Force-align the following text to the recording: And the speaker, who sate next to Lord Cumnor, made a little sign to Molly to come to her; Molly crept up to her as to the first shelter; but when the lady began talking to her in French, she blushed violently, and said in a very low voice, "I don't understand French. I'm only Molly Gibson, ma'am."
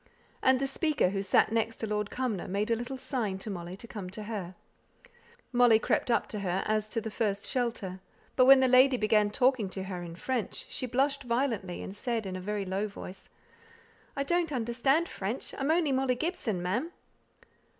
And 0.41 0.59
the 0.59 0.65
speaker, 0.65 1.09
who 1.09 1.21
sate 1.21 1.51
next 1.51 1.77
to 1.77 1.85
Lord 1.85 2.09
Cumnor, 2.09 2.47
made 2.47 2.71
a 2.71 2.75
little 2.75 2.97
sign 2.97 3.37
to 3.37 3.51
Molly 3.51 3.75
to 3.77 3.87
come 3.87 4.09
to 4.09 4.23
her; 4.23 4.55
Molly 5.51 5.77
crept 5.77 6.09
up 6.09 6.25
to 6.29 6.39
her 6.39 6.63
as 6.65 6.89
to 6.89 7.01
the 7.01 7.11
first 7.11 7.45
shelter; 7.45 7.99
but 8.35 8.45
when 8.47 8.61
the 8.61 8.67
lady 8.67 8.97
began 8.97 9.29
talking 9.29 9.69
to 9.69 9.83
her 9.83 10.01
in 10.01 10.15
French, 10.15 10.65
she 10.69 10.87
blushed 10.87 11.21
violently, 11.21 11.83
and 11.83 11.95
said 11.95 12.25
in 12.25 12.35
a 12.35 12.41
very 12.41 12.65
low 12.65 12.87
voice, 12.87 13.29
"I 14.15 14.23
don't 14.23 14.51
understand 14.51 15.07
French. 15.07 15.53
I'm 15.55 15.69
only 15.69 15.91
Molly 15.91 16.15
Gibson, 16.15 16.63
ma'am." 16.63 16.91